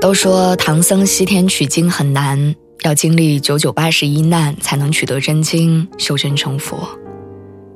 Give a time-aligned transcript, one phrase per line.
[0.00, 2.54] 都说唐僧西天取经很难，
[2.84, 6.88] 要经历九九八十一难才能取得真经，修真成佛。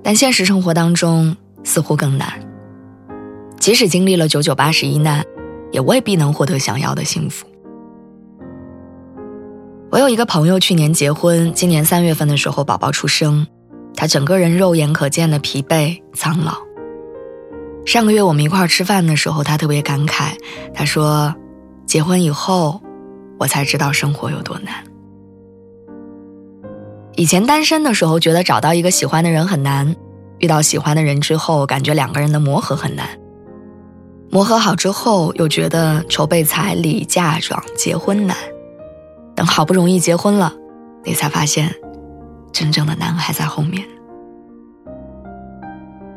[0.02, 2.32] 但现实生活当中似乎更难。
[3.60, 5.22] 即使经历了九九八十一难，
[5.70, 7.46] 也未必能获得想要的幸福。
[9.90, 13.46] 我有一个朋友，去年结婚，今年三月份的时候宝宝出生，
[13.94, 16.54] 他整个人肉眼可见的疲惫苍老。
[17.84, 20.32] 上个月我们一块儿吃饭的时候，他特别感慨，
[20.72, 21.34] 他说。
[21.94, 22.82] 结婚以后，
[23.38, 24.74] 我才知道生活有多难。
[27.14, 29.94] 以前单身的时候，觉得找到一个喜欢的人很难；
[30.40, 33.08] 遇到喜欢的人之后，感觉两个人的磨合很难。
[34.28, 38.36] 磨合好之后，又觉得筹备彩礼、嫁妆、结婚难。
[39.36, 40.52] 等好不容易结婚了，
[41.04, 41.72] 你才发现，
[42.50, 43.84] 真正的难还在后面。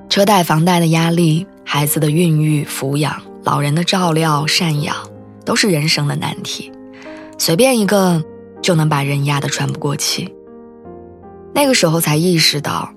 [0.10, 4.96] 车贷、房贷的压力，孩子的孕育、抚养，老人的照料、赡养。
[5.48, 6.70] 都是人生的难题，
[7.38, 8.22] 随便一个
[8.62, 10.36] 就能把人压得喘不过气。
[11.56, 12.94] 那个时候才意识到，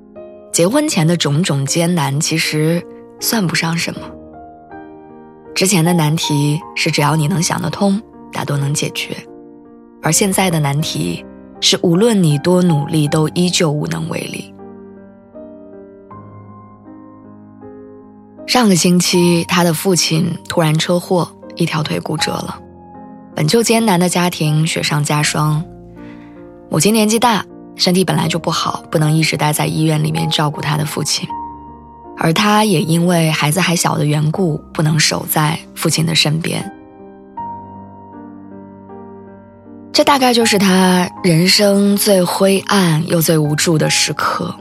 [0.53, 2.85] 结婚前的种种艰难其实
[3.21, 4.01] 算不上什么。
[5.55, 9.15] 之前的难题是只要你能想得通，大多能解决；
[10.03, 11.25] 而现在的难题
[11.61, 14.53] 是无论你多努力，都依旧无能为力。
[18.45, 21.31] 上个星期，他的父亲突然车祸。
[21.61, 22.59] 一条腿骨折了，
[23.37, 25.63] 本就艰难的家庭雪上加霜。
[26.71, 27.45] 母亲年纪大，
[27.77, 31.29] 身体本来就不好，不能一直待在医院里面照顾他的父亲，
[32.17, 36.73] 而他也因为孩子还小的缘故，不能守在父亲的身边。
[39.93, 44.55] 这大概就是他人生最灰暗又最无助的时刻。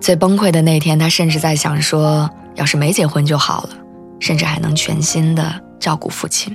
[0.00, 3.70] 最崩溃的那天，他甚至在想说：要是没结婚就好了，
[4.20, 5.62] 甚至还能全新的。
[5.80, 6.54] 照顾父亲，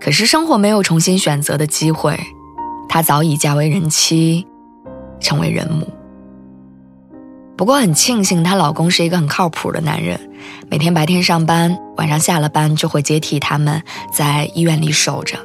[0.00, 2.18] 可是生活没有重新选择的机会，
[2.88, 4.46] 她早已嫁为人妻，
[5.20, 5.88] 成为人母。
[7.56, 10.18] 不过很庆幸，她老公是一个很靠谱的男人，
[10.68, 13.80] 每天白天上班，晚上下了班就会接替他们
[14.12, 15.38] 在医院里守着。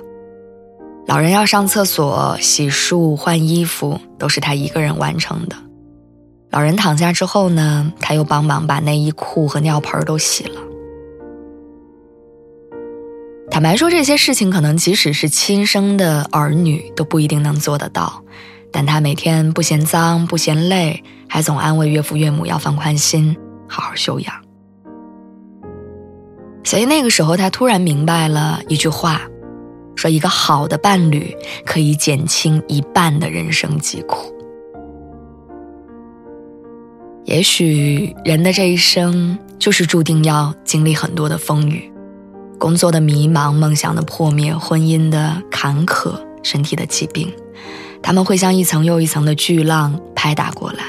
[1.06, 5.56] 老人要上厕所、洗漱、换衣服，都是他一个人完成的。
[6.50, 10.62] 老人躺下之后呢，他又帮忙把内衣裤和尿盆都洗了。
[13.58, 18.24] 坦白说，这些事情可能即使是亲生的儿女都不一定能做得到，
[18.72, 23.36] 但他每天不嫌脏不嫌累，还总安慰岳父岳母要放宽心，
[23.68, 24.32] 好好休养。
[26.64, 29.24] 所以那个时候，他突然明白了一句话，
[29.96, 31.36] 说一个好的伴侣
[31.66, 34.32] 可以减轻一半的人生疾苦。
[37.26, 41.92] 也许人的这一生就是注定要经历很多的风雨。
[42.60, 47.32] 工作的迷茫，梦想的破灭，婚姻的坎坷，身体的疾病，
[48.02, 50.84] 他们会像一层又一层的巨浪拍打过来。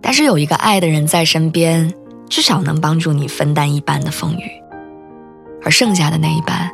[0.00, 1.92] 但是有一个爱的人在身边，
[2.28, 4.50] 至少能帮助你分担一半的风雨，
[5.64, 6.70] 而剩下的那一半，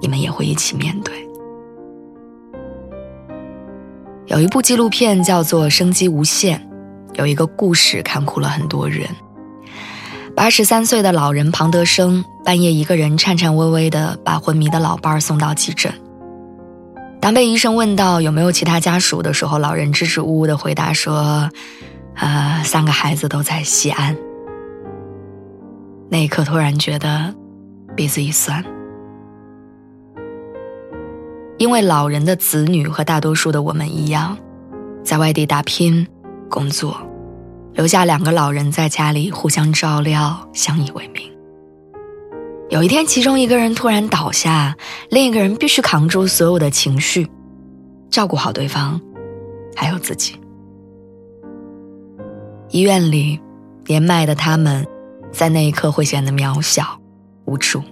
[0.00, 1.14] 你们也会一起面对。
[4.26, 6.58] 有一部纪录片叫做《生机无限》，
[7.18, 9.08] 有一个故事看哭了很多人。
[10.34, 15.92] 八十三岁的老人庞德生半夜一个人颤颤巍巍地把昏迷的老伴儿送到急诊。
[17.20, 21.48] 当被医生问到有没有其他家属的时候，老人支支吾吾地回答说
[22.18, 24.16] ：“呃，三个孩子都在西安。”
[26.10, 27.32] 那一刻，突然觉得
[27.96, 28.62] 鼻子一酸，
[31.58, 34.36] 因为老人的子女和大多数的我们一样，
[35.04, 36.06] 在外地打拼
[36.50, 36.96] 工作。
[37.74, 41.31] 留下两个老人在家里互相照料，相依为命。
[42.72, 44.74] 有一天，其中一个人突然倒下，
[45.10, 47.28] 另一个人必须扛住所有的情绪，
[48.08, 48.98] 照顾好对方，
[49.76, 50.40] 还有自己。
[52.70, 53.38] 医院里，
[53.86, 54.86] 年迈的他们，
[55.30, 56.98] 在那一刻会显得渺小、
[57.44, 57.82] 无助。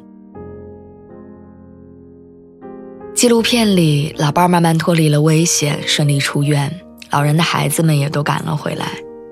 [3.14, 6.74] 纪录片里，老伴儿慢慢脱离了危险，顺利出院，
[7.10, 8.86] 老人的孩子们也都赶了回来。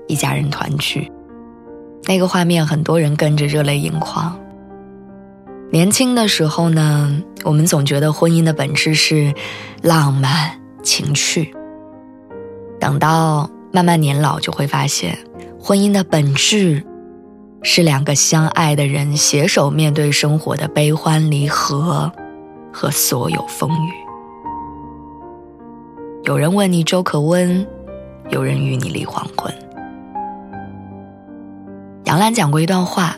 [0.07, 1.11] 一家人团聚，
[2.03, 4.39] 那个画面，很多人跟着热泪盈眶。
[5.71, 9.31] 年轻的时候呢，我们总觉得婚姻的本质是
[9.83, 11.53] 浪漫情趣。
[12.79, 15.15] 等到慢慢年老，就会发现，
[15.59, 16.83] 婚姻的本质
[17.61, 22.11] 是两个相爱的人携手面对生活的悲欢离合
[22.73, 23.93] 和所有风雨。
[26.23, 27.65] 有人问你粥可温，
[28.29, 29.53] 有人与你立黄昏。
[32.05, 33.15] 杨澜讲过一段话。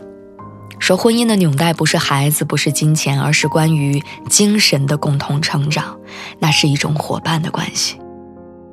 [0.91, 5.97] 说婚姻的纽带不是孩子，不是金钱，而是关于精神的共同成长。
[6.37, 7.97] 那是一种伙伴的关系，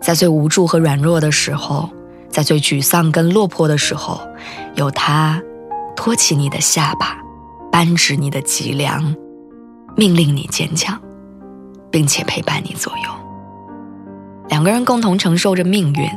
[0.01, 1.89] 在最无助和软弱的时候，
[2.29, 4.21] 在最沮丧跟落魄的时候，
[4.75, 5.41] 有他
[5.95, 7.17] 托起你的下巴，
[7.71, 9.15] 扳直你的脊梁，
[9.97, 11.01] 命令你坚强，
[11.89, 13.11] 并且陪伴你左右。
[14.49, 16.11] 两个人共同承受着命运。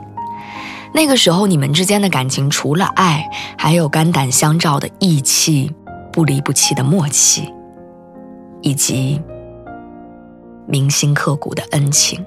[0.96, 5.72] 那个时候，你们之间的感情除了爱，还有肝胆相照的义气。
[6.12, 7.54] 不离不弃的默契，
[8.62, 9.22] 以及
[10.68, 12.24] 铭心刻骨的恩情。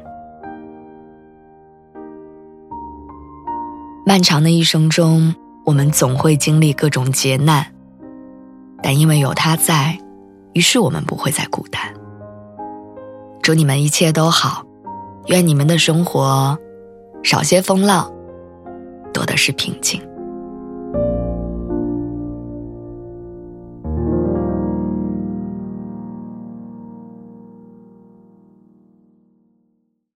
[4.07, 5.35] 漫长的一生中，
[5.65, 7.67] 我们总会经历各种劫难，
[8.83, 9.99] 但因为有他在，
[10.53, 11.83] 于是我们不会再孤单。
[13.43, 14.65] 祝你们一切都好，
[15.27, 16.59] 愿你们的生活
[17.23, 18.11] 少些风浪，
[19.13, 20.01] 多的是平静。